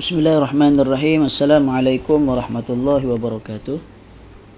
Bismillahirrahmanirrahim. 0.00 1.28
Assalamualaikum 1.28 2.24
warahmatullahi 2.24 3.04
wabarakatuh. 3.04 3.76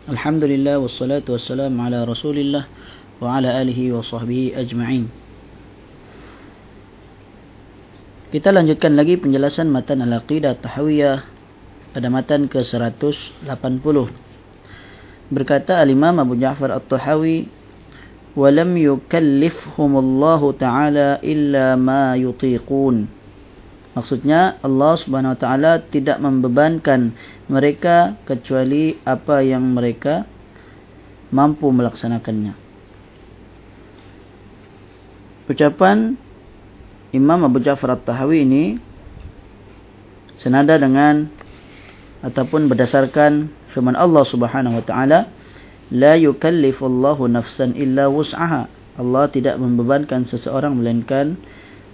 Alhamdulillah 0.07 0.79
wassalatu 0.79 1.35
wassalamu 1.35 1.83
ala 1.83 2.07
Rasulillah 2.07 2.71
wa 3.19 3.27
ala 3.35 3.59
alihi 3.59 3.91
wa 3.91 4.07
sahbihi 4.07 4.55
ajma'in. 4.55 5.11
Kita 8.31 8.55
lanjutkan 8.55 8.95
lagi 8.95 9.19
penjelasan 9.19 9.67
matan 9.67 10.07
al-aqidah 10.07 10.63
tahawiyah 10.63 11.27
pada 11.91 12.07
matan 12.07 12.47
ke-180. 12.47 13.43
Berkata 15.27 15.83
al-Imam 15.83 16.23
Abu 16.23 16.39
Ja'far 16.39 16.71
At-Tahawi, 16.71 17.51
"Wa 18.39 18.47
lam 18.47 18.79
yukallifhum 18.79 19.91
Allah 19.99 20.43
Ta'ala 20.55 21.09
illa 21.19 21.75
ma 21.75 22.15
yutiqun." 22.15 23.22
Maksudnya 23.93 24.57
Allah 24.65 24.97
Subhanahu 24.97 25.37
Wa 25.37 25.41
Taala 25.41 25.73
tidak 25.85 26.17
membebankan 26.17 27.13
mereka 27.53 28.17
kecuali 28.25 28.97
apa 29.05 29.45
yang 29.45 29.77
mereka 29.77 30.25
mampu 31.29 31.69
melaksanakannya. 31.69 32.57
Ucapan 35.45 36.17
Imam 37.13 37.45
Abu 37.45 37.61
Ja'far 37.61 38.01
At-Tahawi 38.01 38.49
ini 38.49 38.65
senada 40.41 40.81
dengan 40.81 41.29
ataupun 42.25 42.73
berdasarkan 42.73 43.53
firman 43.77 43.93
Allah 43.93 44.25
Subhanahu 44.25 44.81
Wa 44.81 44.85
Taala, 44.89 45.21
"La 45.93 46.17
yukallifu 46.17 46.89
Allahu 46.89 47.29
nafsan 47.29 47.77
illa 47.77 48.09
wus'aha." 48.09 48.73
Allah 48.97 49.25
tidak 49.29 49.61
membebankan 49.61 50.25
seseorang 50.25 50.81
melainkan 50.81 51.37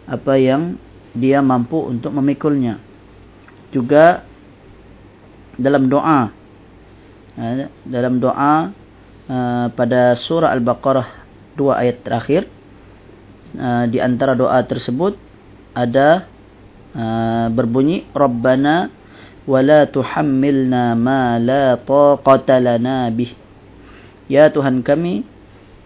apa 0.07 0.39
yang 0.39 0.79
dia 1.19 1.43
mampu 1.43 1.83
untuk 1.83 2.15
memikulnya. 2.15 2.79
Juga 3.75 4.23
dalam 5.59 5.91
doa. 5.91 6.31
Ha, 7.39 7.43
dalam 7.87 8.23
doa 8.23 8.71
ha, 9.31 9.67
pada 9.75 10.15
surah 10.15 10.55
Al-Baqarah 10.55 11.09
dua 11.59 11.83
ayat 11.83 12.07
terakhir 12.07 12.47
ha, 13.59 13.87
di 13.91 13.99
antara 13.99 14.39
doa 14.39 14.59
tersebut 14.63 15.19
ada 15.75 16.27
berbunyi 17.55 18.11
Rabbana 18.11 18.91
wala 19.47 19.87
tuhammilna 19.87 20.99
ma 20.99 21.39
la 21.39 21.79
taqata 21.79 22.59
lana 22.59 23.07
bih. 23.13 23.31
Ya 24.27 24.51
Tuhan 24.51 24.83
kami 24.83 25.23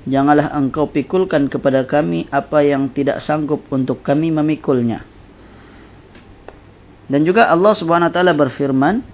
janganlah 0.08 0.56
engkau 0.56 0.88
pikulkan 0.88 1.52
kepada 1.52 1.84
kami 1.84 2.32
apa 2.32 2.64
yang 2.64 2.88
tidak 2.90 3.20
sanggup 3.20 3.68
untuk 3.68 4.00
kami 4.00 4.32
memikulnya 4.32 5.04
dan 7.12 7.28
juga 7.28 7.44
Allah 7.52 7.76
Subhanahu 7.76 8.08
wa 8.08 8.14
taala 8.16 8.32
berfirman 8.32 9.04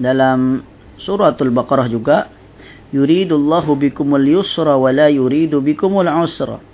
dalam 0.00 0.64
suratul 0.96 1.52
Baqarah 1.52 1.92
juga 1.92 2.32
yuridullahu 2.88 3.76
bikumul 3.76 4.24
yusra 4.40 4.72
wa 4.72 4.88
la 4.88 5.12
yuridu 5.12 5.60
bikumul 5.60 6.08
usra. 6.24 6.64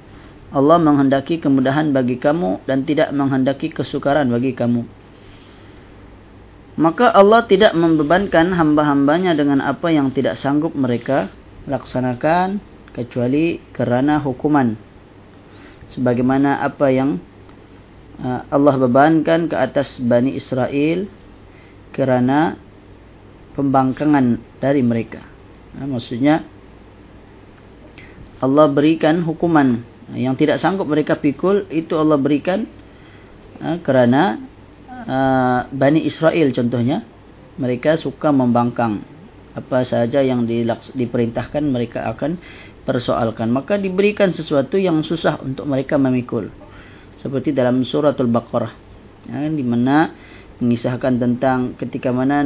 Allah 0.55 0.79
menghendaki 0.79 1.43
kemudahan 1.43 1.91
bagi 1.91 2.23
kamu 2.23 2.63
dan 2.71 2.87
tidak 2.87 3.11
menghendaki 3.11 3.71
kesukaran 3.71 4.31
bagi 4.31 4.55
kamu. 4.55 4.87
Maka 6.79 7.11
Allah 7.11 7.43
tidak 7.51 7.75
membebankan 7.75 8.55
hamba-hambanya 8.55 9.35
dengan 9.35 9.59
apa 9.59 9.91
yang 9.91 10.15
tidak 10.15 10.39
sanggup 10.39 10.71
mereka 10.75 11.35
laksanakan 11.67 12.63
kecuali 12.95 13.59
kerana 13.75 14.23
hukuman. 14.23 14.75
Sebagaimana 15.95 16.63
apa 16.63 16.95
yang 16.95 17.19
Allah 18.21 18.77
bebankan 18.77 19.49
ke 19.49 19.57
atas 19.57 19.97
Bani 19.97 20.37
Israel 20.37 21.09
kerana 21.97 22.61
pembangkangan 23.57 24.61
dari 24.61 24.85
mereka. 24.85 25.25
Ah, 25.81 25.89
maksudnya 25.89 26.45
Allah 28.45 28.69
berikan 28.69 29.25
hukuman. 29.25 29.89
Yang 30.11 30.43
tidak 30.43 30.59
sanggup 30.61 30.91
mereka 30.91 31.17
pikul 31.17 31.71
itu 31.73 31.97
Allah 31.97 32.21
berikan 32.21 32.69
ah, 33.65 33.81
kerana 33.81 34.53
Bani 35.73 36.05
Israel 36.05 36.53
contohnya 36.53 37.01
mereka 37.57 37.97
suka 37.97 38.29
membangkang. 38.29 39.01
Apa 39.57 39.83
sahaja 39.83 40.21
yang 40.21 40.45
diperintahkan 40.93 41.65
mereka 41.65 42.05
akan 42.13 42.37
persoalkan. 42.85 43.49
Maka 43.49 43.81
diberikan 43.81 44.37
sesuatu 44.37 44.77
yang 44.77 45.01
susah 45.01 45.41
untuk 45.41 45.65
mereka 45.65 45.97
memikul 45.97 46.53
seperti 47.21 47.53
dalam 47.53 47.85
suratul 47.85 48.33
baqarah. 48.33 48.73
Ya, 49.29 49.47
di 49.47 49.61
mana 49.61 50.17
mengisahkan 50.61 51.21
tentang 51.21 51.77
ketika 51.77 52.13
mana 52.13 52.41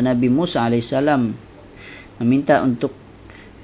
Nabi 0.00 0.28
Musa 0.28 0.64
alaihissalam 0.64 1.32
meminta 2.20 2.60
untuk 2.60 2.92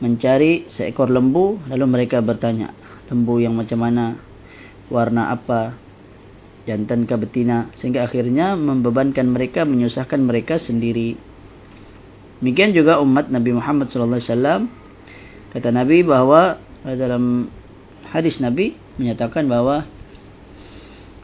mencari 0.01 0.69
seekor 0.73 1.09
lembu 1.09 1.57
lalu 1.73 1.85
mereka 1.89 2.21
bertanya 2.21 2.73
lembu 3.09 3.41
yang 3.41 3.57
macam 3.57 3.81
mana? 3.81 4.21
Warna 4.93 5.33
apa? 5.33 5.77
Jantan 6.67 7.07
ke 7.07 7.15
betina? 7.17 7.71
Sehingga 7.79 8.05
akhirnya 8.05 8.59
membebankan 8.59 9.29
mereka 9.29 9.63
menyusahkan 9.65 10.19
mereka 10.19 10.59
sendiri. 10.59 11.15
Demikian 12.43 12.77
juga 12.77 13.01
umat 13.01 13.33
Nabi 13.33 13.57
Muhammad 13.57 13.89
sallallahu 13.89 14.21
alaihi 14.21 14.31
wasallam. 14.31 14.63
Kata 15.57 15.69
Nabi 15.73 16.05
bahwa 16.05 16.61
dalam 16.85 17.49
hadis 18.13 18.39
Nabi 18.45 18.77
menyatakan 19.01 19.49
bahwa 19.49 19.89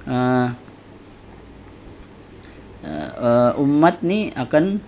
uh, 0.09 0.49
uh, 2.87 3.53
umat 3.63 4.03
ni 4.03 4.31
akan 4.35 4.83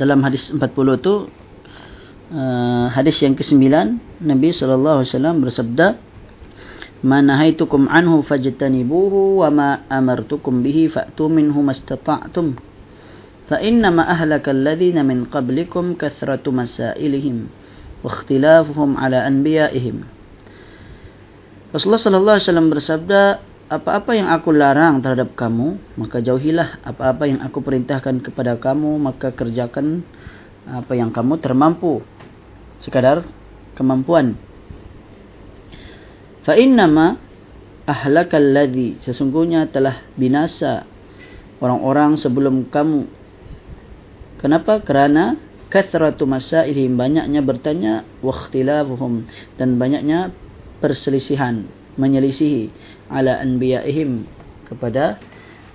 dalam 0.00 0.24
hadis 0.24 0.48
40 0.56 0.64
tu 1.04 1.28
uh, 2.32 2.86
hadis 2.94 3.20
yang 3.20 3.36
ke-9 3.36 3.60
Nabi 4.24 4.48
sallallahu 4.52 5.04
alaihi 5.04 5.10
wasallam 5.12 5.36
bersabda 5.44 5.86
Ma 7.00 7.24
nahaitukum 7.24 7.88
anhu 7.88 8.20
fajtanibuhu 8.20 9.40
wa 9.40 9.48
ma 9.48 9.68
amartukum 9.88 10.60
bihi 10.60 10.92
fa'tu 10.92 11.32
minhu 11.32 11.64
mastata'tum. 11.64 12.60
Fa 13.48 13.56
inna 13.56 13.88
ma 13.88 14.04
ahlaka 14.04 14.52
alladhina 14.52 15.00
min 15.00 15.24
qablikum 15.24 15.96
kathratu 15.96 16.52
masailihim 16.52 17.48
wa 18.04 18.12
ikhtilafuhum 18.12 19.00
ala 19.00 19.24
anbiya'ihim 19.24 20.19
Rasulullah 21.70 22.02
sallallahu 22.02 22.34
alaihi 22.34 22.46
wasallam 22.50 22.70
bersabda, 22.74 23.22
apa-apa 23.70 24.18
yang 24.18 24.26
aku 24.26 24.50
larang 24.50 24.98
terhadap 24.98 25.38
kamu, 25.38 25.78
maka 25.94 26.18
jauhilah 26.18 26.82
apa-apa 26.82 27.30
yang 27.30 27.38
aku 27.38 27.62
perintahkan 27.62 28.18
kepada 28.26 28.58
kamu, 28.58 28.98
maka 28.98 29.30
kerjakan 29.30 30.02
apa 30.66 30.98
yang 30.98 31.14
kamu 31.14 31.38
termampu. 31.38 32.02
Sekadar 32.82 33.22
kemampuan. 33.78 34.34
Fa 36.42 36.58
innama 36.58 37.22
ahlakal 37.86 38.42
ladzi 38.42 38.98
sesungguhnya 38.98 39.70
telah 39.70 40.02
binasa 40.18 40.82
orang-orang 41.62 42.18
sebelum 42.18 42.66
kamu. 42.66 43.06
Kenapa? 44.42 44.82
Kerana 44.82 45.38
kathratu 45.70 46.26
masailihim 46.26 46.98
banyaknya 46.98 47.38
bertanya 47.46 48.02
wa 48.18 48.34
ikhtilafuhum 48.34 49.30
dan 49.54 49.78
banyaknya 49.78 50.34
perselisihan 50.80 51.68
menyelisihi 52.00 52.72
ala 53.12 53.38
anbiya'ihim 53.44 54.24
kepada 54.66 55.20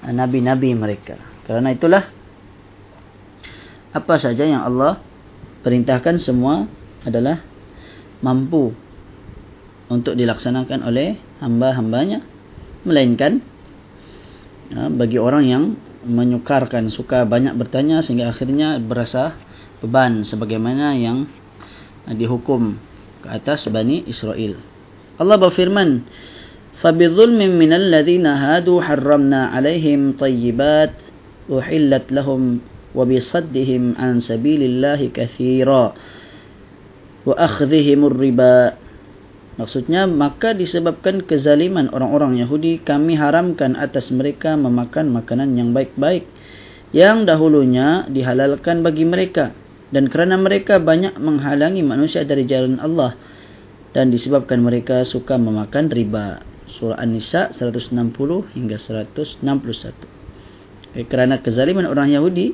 nabi-nabi 0.05 0.73
mereka 0.73 1.17
kerana 1.45 1.73
itulah 1.73 2.03
apa 3.95 4.15
saja 4.19 4.43
yang 4.43 4.65
Allah 4.65 4.99
perintahkan 5.63 6.19
semua 6.19 6.67
adalah 7.07 7.39
mampu 8.19 8.73
untuk 9.87 10.17
dilaksanakan 10.17 10.81
oleh 10.81 11.15
hamba-hambanya 11.39 12.25
melainkan 12.85 13.41
ya, 14.73 14.89
bagi 14.89 15.21
orang 15.21 15.43
yang 15.45 15.63
menyukarkan 16.05 16.89
suka 16.89 17.25
banyak 17.25 17.57
bertanya 17.57 18.01
sehingga 18.05 18.29
akhirnya 18.29 18.77
berasa 18.77 19.33
beban 19.81 20.21
sebagaimana 20.21 20.93
yang 20.97 21.25
dihukum 22.05 22.77
ke 23.25 23.27
atas 23.33 23.65
Bani 23.73 24.05
Israel. 24.05 24.74
Allah 25.20 25.36
berfirman 25.36 26.06
فَبِظُلْمٍ 26.80 27.36
مِّنَ 27.60 27.72
الَّذِينَ 27.76 28.24
هَادُوا 28.24 28.78
حَرَّمْنَا 28.80 29.40
عَلَيْهِمْ 29.52 30.16
طَيِّبَاتٍ 30.16 30.94
أُحِلَّتْ 31.52 32.06
لَهُمْ 32.08 32.42
وَبِصَدِّهِمْ 32.96 33.82
عَنْ 34.00 34.14
سَبِيلِ 34.16 34.60
اللَّهِ 34.64 35.00
كَثِيرًا 35.12 35.84
وَأَخْذِهِمُ 37.28 38.00
الرِّبَا 38.00 38.56
Maksudnya, 39.60 40.08
maka 40.08 40.56
disebabkan 40.56 41.20
kezaliman 41.20 41.92
orang-orang 41.92 42.40
Yahudi, 42.40 42.80
kami 42.80 43.12
haramkan 43.20 43.76
atas 43.76 44.08
mereka 44.08 44.56
memakan 44.56 45.12
makanan 45.12 45.52
yang 45.52 45.76
baik-baik 45.76 46.24
yang 46.96 47.28
dahulunya 47.28 48.08
dihalalkan 48.08 48.80
bagi 48.80 49.04
mereka. 49.04 49.52
Dan 49.92 50.08
kerana 50.08 50.40
mereka 50.40 50.80
banyak 50.80 51.18
menghalangi 51.20 51.84
manusia 51.84 52.24
dari 52.24 52.48
jalan 52.48 52.80
Allah, 52.80 53.20
dan 53.95 54.11
disebabkan 54.11 54.59
mereka 54.59 55.07
suka 55.07 55.39
memakan 55.39 55.87
riba. 55.87 56.43
surah 56.65 56.99
An-Nisa 56.99 57.55
160 57.55 57.95
hingga 58.51 58.75
161 58.75 59.39
eh, 60.99 61.05
kerana 61.07 61.39
kezaliman 61.39 61.87
orang 61.87 62.11
Yahudi 62.11 62.51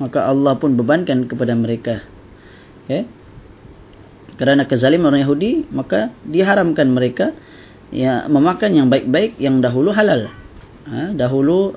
maka 0.00 0.24
Allah 0.24 0.54
pun 0.56 0.78
bebankan 0.78 1.26
kepada 1.26 1.52
mereka. 1.58 2.06
Eh, 2.88 3.04
kerana 4.38 4.64
kezaliman 4.64 5.12
orang 5.12 5.26
Yahudi 5.28 5.68
maka 5.68 6.14
diharamkan 6.24 6.88
mereka 6.88 7.36
ya 7.92 8.24
memakan 8.30 8.70
yang 8.72 8.86
baik-baik 8.88 9.36
yang 9.36 9.60
dahulu 9.60 9.92
halal. 9.92 10.32
Ha, 10.88 11.12
dahulu 11.12 11.76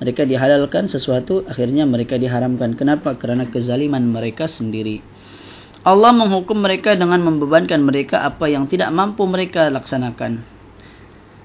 mereka 0.00 0.24
dihalalkan 0.24 0.88
sesuatu 0.88 1.44
akhirnya 1.44 1.84
mereka 1.84 2.16
diharamkan. 2.16 2.78
Kenapa? 2.78 3.18
Kerana 3.18 3.50
kezaliman 3.50 4.06
mereka 4.06 4.48
sendiri 4.48 5.02
Allah 5.86 6.10
menghukum 6.10 6.58
mereka 6.58 6.98
dengan 6.98 7.22
membebankan 7.22 7.78
mereka 7.78 8.26
apa 8.26 8.50
yang 8.50 8.66
tidak 8.66 8.90
mampu 8.90 9.22
mereka 9.22 9.70
laksanakan. 9.70 10.42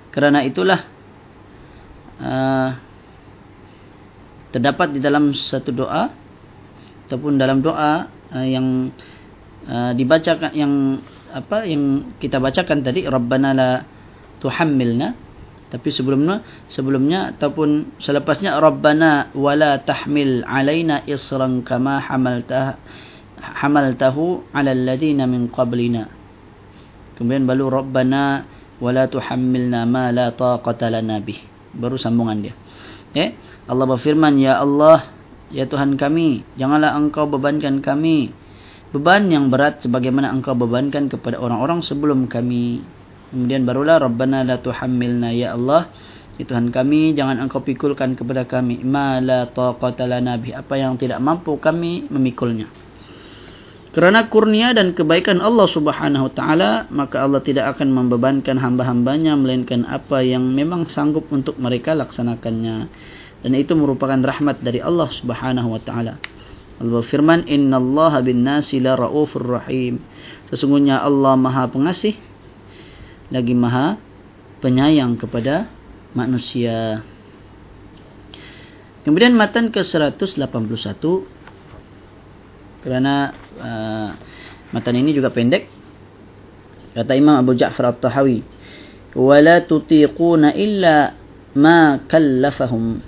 Kerana 0.09 0.41
itulah 0.41 0.81
uh, 2.17 2.69
terdapat 4.49 4.97
di 4.97 4.99
dalam 4.99 5.37
satu 5.37 5.69
doa 5.69 6.09
ataupun 7.05 7.37
dalam 7.37 7.61
doa 7.61 8.09
uh, 8.09 8.47
yang 8.49 8.89
uh, 9.69 9.93
dibacakan 9.93 10.51
yang 10.57 10.73
apa 11.31 11.63
yang 11.69 12.17
kita 12.17 12.41
bacakan 12.41 12.81
tadi 12.81 13.05
Rabbana 13.05 13.49
la 13.53 13.69
tuhammilna 14.41 15.15
tapi 15.71 15.87
sebelumnya 15.93 16.43
sebelumnya 16.67 17.31
ataupun 17.37 17.95
selepasnya 18.01 18.59
Rabbana 18.59 19.31
wala 19.37 19.79
tahmil 19.79 20.43
alaina 20.43 21.07
isran 21.07 21.63
kama 21.63 22.03
hamaltah 22.03 22.75
hamaltahu 23.41 24.53
ala 24.53 24.71
alladhina 24.71 25.25
min 25.25 25.49
qablina. 25.49 26.07
Kemudian 27.17 27.49
baru 27.49 27.69
rabbana 27.69 28.45
wala 28.77 29.09
tuhammilna 29.09 29.85
ma 29.89 30.13
la 30.13 30.29
taqata 30.33 30.89
lana 30.93 31.17
bih. 31.21 31.41
Baru 31.73 31.97
sambungan 31.97 32.37
dia. 32.41 32.53
Eh 33.17 33.33
Allah 33.65 33.85
berfirman 33.89 34.37
ya 34.37 34.61
Allah 34.61 35.11
ya 35.51 35.67
Tuhan 35.67 35.99
kami 35.99 36.47
janganlah 36.55 36.95
engkau 36.95 37.27
bebankan 37.27 37.83
kami 37.83 38.31
beban 38.95 39.27
yang 39.27 39.51
berat 39.51 39.83
sebagaimana 39.83 40.31
engkau 40.31 40.55
bebankan 40.55 41.09
kepada 41.11 41.41
orang-orang 41.41 41.81
sebelum 41.83 42.29
kami. 42.29 42.81
Kemudian 43.31 43.63
barulah 43.63 43.99
rabbana 43.99 44.43
la 44.43 44.59
tuhammilna 44.59 45.31
ya 45.31 45.55
Allah 45.55 45.87
ya 46.35 46.43
Tuhan 46.43 46.73
kami 46.73 47.13
jangan 47.13 47.37
engkau 47.37 47.63
pikulkan 47.63 48.17
kepada 48.17 48.49
kami 48.49 48.81
ma 48.81 49.21
la 49.21 49.45
taqata 49.45 50.09
lana 50.09 50.35
bih. 50.41 50.57
Apa 50.57 50.79
yang 50.79 50.97
tidak 50.97 51.21
mampu 51.21 51.55
kami 51.61 52.09
memikulnya 52.09 52.90
kerana 53.91 54.31
kurnia 54.31 54.71
dan 54.71 54.95
kebaikan 54.95 55.43
Allah 55.43 55.67
subhanahu 55.67 56.31
wa 56.31 56.33
ta'ala, 56.33 56.71
maka 56.95 57.27
Allah 57.27 57.43
tidak 57.43 57.75
akan 57.75 57.91
membebankan 57.91 58.55
hamba-hambanya 58.55 59.35
melainkan 59.35 59.83
apa 59.83 60.23
yang 60.23 60.47
memang 60.47 60.87
sanggup 60.87 61.27
untuk 61.27 61.59
mereka 61.59 61.91
laksanakannya. 61.91 62.87
Dan 63.43 63.51
itu 63.51 63.75
merupakan 63.75 64.15
rahmat 64.15 64.63
dari 64.63 64.79
Allah 64.79 65.11
subhanahu 65.11 65.75
wa 65.75 65.81
ta'ala. 65.83 66.15
Allah 66.79 67.03
berfirman, 67.03 67.51
Inna 67.51 67.83
Allah 67.83 68.23
bin 68.23 68.47
nasi 68.47 68.79
la 68.79 68.95
ra'ufur 68.95 69.43
rahim. 69.43 69.99
Sesungguhnya 70.47 71.03
Allah 71.03 71.35
maha 71.35 71.67
pengasih, 71.67 72.15
lagi 73.27 73.51
maha 73.51 73.99
penyayang 74.63 75.19
kepada 75.19 75.67
manusia. 76.15 77.03
Kemudian 79.03 79.35
matan 79.35 79.67
ke 79.67 79.83
181, 79.83 80.31
kerana 82.81 83.33
uh, 83.61 84.09
matan 84.73 84.95
ini 84.97 85.13
juga 85.13 85.29
pendek. 85.29 85.69
Kata 86.91 87.15
Imam 87.15 87.39
Abu 87.39 87.55
Ja'far 87.55 87.95
At-Tahawi 87.95 88.43
wala 89.15 89.63
tutiquna 89.63 90.51
illa 90.55 91.15
ma 91.55 91.99
kallafahum. 92.03 92.99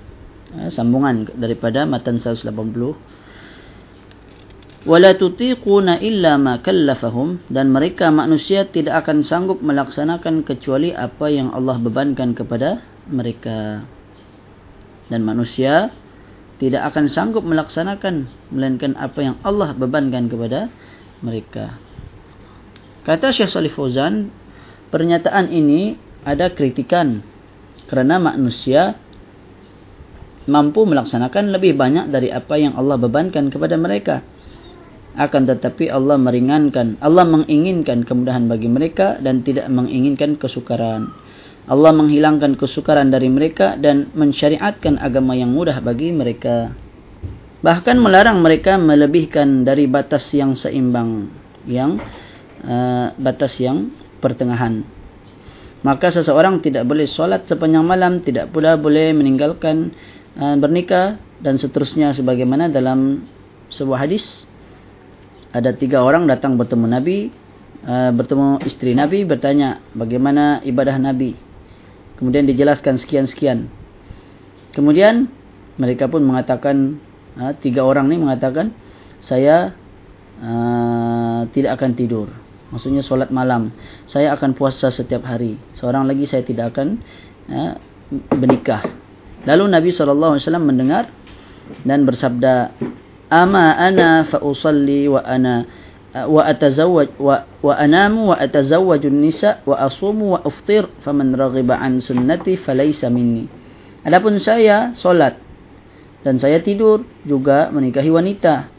Uh, 0.54 0.70
sambungan 0.70 1.28
daripada 1.36 1.84
matan 1.90 2.22
180 2.22 2.48
wala 4.84 5.16
tutiquna 5.16 6.00
illa 6.00 6.38
ma 6.40 6.60
kallafahum. 6.62 7.44
Dan 7.52 7.72
mereka 7.74 8.12
manusia 8.14 8.70
tidak 8.70 9.04
akan 9.04 9.24
sanggup 9.26 9.60
melaksanakan 9.60 10.46
kecuali 10.48 10.94
apa 10.96 11.28
yang 11.32 11.52
Allah 11.52 11.80
bebankan 11.80 12.36
kepada 12.38 12.84
mereka. 13.10 13.84
Dan 15.12 15.28
manusia 15.28 15.92
tidak 16.62 16.94
akan 16.94 17.10
sanggup 17.10 17.42
melaksanakan 17.42 18.30
melainkan 18.54 18.94
apa 19.00 19.20
yang 19.22 19.36
Allah 19.42 19.74
bebankan 19.74 20.30
kepada 20.30 20.70
mereka. 21.24 21.78
Kata 23.04 23.36
Syekh 23.36 23.52
Salih 23.52 23.74
Fauzan, 23.74 24.32
pernyataan 24.94 25.52
ini 25.52 26.00
ada 26.24 26.52
kritikan 26.54 27.20
kerana 27.90 28.16
manusia 28.16 28.96
mampu 30.48 30.84
melaksanakan 30.84 31.52
lebih 31.52 31.76
banyak 31.76 32.12
dari 32.12 32.32
apa 32.32 32.56
yang 32.60 32.76
Allah 32.80 33.00
bebankan 33.00 33.52
kepada 33.52 33.76
mereka. 33.80 34.24
Akan 35.14 35.46
tetapi 35.46 35.94
Allah 35.94 36.18
meringankan, 36.18 36.98
Allah 36.98 37.22
menginginkan 37.28 38.02
kemudahan 38.02 38.50
bagi 38.50 38.66
mereka 38.66 39.22
dan 39.22 39.46
tidak 39.46 39.70
menginginkan 39.70 40.42
kesukaran. 40.42 41.14
Allah 41.64 41.96
menghilangkan 41.96 42.60
kesukaran 42.60 43.08
dari 43.08 43.32
mereka 43.32 43.80
dan 43.80 44.12
mensyariatkan 44.12 45.00
agama 45.00 45.32
yang 45.32 45.56
mudah 45.56 45.80
bagi 45.80 46.12
mereka. 46.12 46.76
Bahkan 47.64 47.96
melarang 48.04 48.44
mereka 48.44 48.76
melebihkan 48.76 49.64
dari 49.64 49.88
batas 49.88 50.28
yang 50.36 50.60
seimbang, 50.60 51.32
yang 51.64 51.96
uh, 52.68 53.16
batas 53.16 53.56
yang 53.64 53.96
pertengahan. 54.20 54.84
Maka 55.88 56.12
seseorang 56.12 56.60
tidak 56.60 56.84
boleh 56.84 57.08
solat 57.08 57.48
sepanjang 57.48 57.88
malam, 57.88 58.20
tidak 58.20 58.52
pula 58.52 58.76
boleh 58.76 59.16
meninggalkan 59.16 59.96
uh, 60.36 60.60
bernikah 60.60 61.16
dan 61.40 61.56
seterusnya 61.56 62.12
sebagaimana 62.12 62.68
dalam 62.68 63.24
sebuah 63.72 64.04
hadis. 64.04 64.44
Ada 65.56 65.72
tiga 65.80 66.04
orang 66.04 66.28
datang 66.28 66.60
bertemu 66.60 66.92
Nabi, 66.92 67.32
uh, 67.88 68.12
bertemu 68.12 68.60
istri 68.68 68.92
Nabi, 68.92 69.24
bertanya 69.24 69.80
bagaimana 69.96 70.60
ibadah 70.68 71.00
Nabi. 71.00 71.53
Kemudian 72.24 72.48
dijelaskan 72.48 72.96
sekian-sekian. 72.96 73.68
Kemudian 74.72 75.28
mereka 75.76 76.08
pun 76.08 76.24
mengatakan, 76.24 77.04
ha, 77.36 77.52
tiga 77.52 77.84
orang 77.84 78.08
ni 78.08 78.16
mengatakan, 78.16 78.72
saya 79.20 79.76
uh, 80.40 81.44
tidak 81.52 81.76
akan 81.76 81.92
tidur. 82.00 82.32
Maksudnya 82.72 83.04
solat 83.04 83.28
malam. 83.28 83.76
Saya 84.08 84.32
akan 84.40 84.56
puasa 84.56 84.88
setiap 84.88 85.28
hari. 85.28 85.60
Seorang 85.76 86.08
lagi 86.08 86.24
saya 86.24 86.48
tidak 86.48 86.72
akan 86.72 87.04
uh, 87.52 87.76
bernikah. 88.40 88.88
Lalu 89.44 89.68
Nabi 89.68 89.92
SAW 89.92 90.40
mendengar 90.64 91.12
dan 91.84 92.08
bersabda, 92.08 92.72
Ama 93.28 93.76
ana 93.76 94.24
fa 94.24 94.40
usalli 94.40 95.12
wa 95.12 95.20
ana 95.28 95.68
wa 96.14 96.46
atazawwaj 96.46 97.18
wa 97.18 97.42
wa 97.66 97.74
anamu 97.74 98.30
wa 98.30 98.38
atazawwaju 98.38 99.10
nisa 99.10 99.66
wa 99.66 99.82
asumu 99.82 100.38
wa 100.38 100.46
uftir 100.46 100.86
faman 101.02 101.34
raghiba 101.34 101.82
an 101.82 101.98
sunnati 101.98 102.54
falaysa 102.54 103.10
minni. 103.10 103.50
Adapun 104.06 104.38
saya 104.38 104.94
solat 104.94 105.42
dan 106.22 106.38
saya 106.38 106.62
tidur 106.62 107.02
juga 107.26 107.74
menikahi 107.74 108.14
wanita 108.14 108.70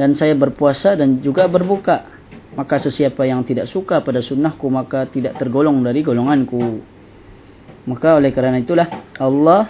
dan 0.00 0.16
saya 0.16 0.32
berpuasa 0.32 0.96
dan 0.96 1.20
juga 1.20 1.44
berbuka 1.44 2.08
maka 2.56 2.80
sesiapa 2.80 3.24
yang 3.28 3.44
tidak 3.44 3.68
suka 3.68 4.00
pada 4.00 4.24
sunnahku 4.24 4.64
maka 4.72 5.04
tidak 5.12 5.36
tergolong 5.36 5.84
dari 5.84 6.00
golonganku. 6.00 6.80
Maka 7.84 8.16
oleh 8.16 8.32
kerana 8.32 8.62
itulah 8.62 8.88
Allah 9.20 9.68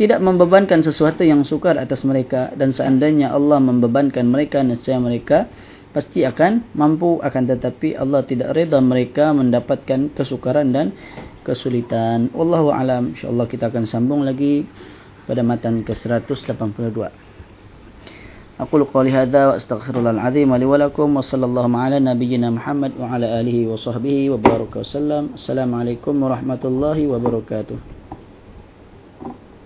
tidak 0.00 0.24
membebankan 0.24 0.80
sesuatu 0.80 1.20
yang 1.20 1.44
sukar 1.44 1.76
atas 1.76 2.08
mereka 2.08 2.48
dan 2.56 2.72
seandainya 2.72 3.36
Allah 3.36 3.60
membebankan 3.60 4.24
mereka 4.24 4.64
nescaya 4.64 4.96
mereka 4.96 5.44
pasti 5.90 6.22
akan 6.22 6.70
mampu 6.78 7.18
akan 7.18 7.42
tetapi 7.50 7.98
Allah 7.98 8.22
tidak 8.22 8.54
reda 8.54 8.78
mereka 8.78 9.34
mendapatkan 9.34 10.14
kesukaran 10.14 10.70
dan 10.70 10.94
kesulitan. 11.42 12.30
Wallahu 12.30 12.70
alam. 12.70 13.14
Insyaallah 13.14 13.46
kita 13.50 13.70
akan 13.70 13.84
sambung 13.86 14.22
lagi 14.22 14.66
pada 15.26 15.42
matan 15.42 15.82
ke-182. 15.82 16.98
Aku 18.60 18.76
qouli 18.92 19.08
hadza 19.08 19.48
wa 19.48 19.54
astaghfirullahal 19.56 20.20
azim 20.20 20.52
wa 20.52 20.60
li 20.60 20.68
wa 20.68 20.76
lakum 20.76 21.16
wa 21.16 21.24
sallallahu 21.24 21.72
ala 21.80 21.96
nabiyyina 21.96 22.52
Muhammad 22.52 22.92
wa 22.92 23.08
ala 23.08 23.40
alihi 23.40 23.64
wa 23.64 23.80
sahbihi 23.80 24.28
wa 24.28 24.36
baraka 24.36 24.84
wasallam. 24.84 25.32
Assalamualaikum 25.32 26.12
warahmatullahi 26.20 27.08
wabarakatuh. 27.08 27.99